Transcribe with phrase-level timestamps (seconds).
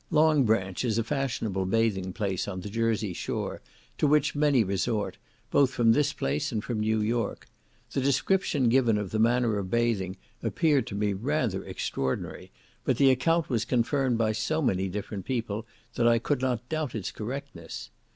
[0.09, 3.61] Long Branch is a fashionable bathing place on the Jersey shore,
[3.99, 5.19] to which many resort,
[5.51, 7.45] both from this place and from New York;
[7.91, 12.49] the description given of the manner of bathing appeared to me rather extraordinary,
[12.83, 16.95] but the account was confirmed by so many different people, that I could not doubt
[16.95, 17.91] its correctness.